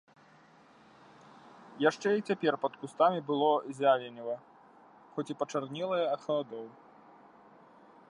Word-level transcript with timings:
Яшчэ 1.89 2.09
і 2.21 2.25
цяпер 2.31 2.53
пад 2.65 2.73
кустамі 2.85 3.19
было 3.29 3.51
зяленіва, 3.83 4.35
хоць 5.15 5.31
і 5.35 5.39
пачарнелае 5.45 6.05
ад 6.13 6.21
халадоў. 6.29 6.65